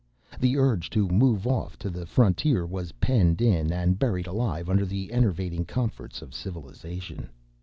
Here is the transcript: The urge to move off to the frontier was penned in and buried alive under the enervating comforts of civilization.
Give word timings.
The 0.39 0.57
urge 0.57 0.89
to 0.97 1.07
move 1.09 1.45
off 1.45 1.77
to 1.77 1.91
the 1.91 2.07
frontier 2.07 2.65
was 2.65 2.93
penned 2.93 3.39
in 3.39 3.71
and 3.71 3.99
buried 3.99 4.25
alive 4.25 4.67
under 4.67 4.83
the 4.83 5.11
enervating 5.13 5.63
comforts 5.65 6.23
of 6.23 6.33
civilization. 6.33 7.29